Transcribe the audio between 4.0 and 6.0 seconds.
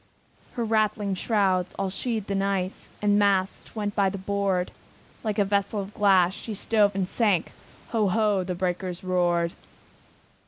the board; Like a vessel of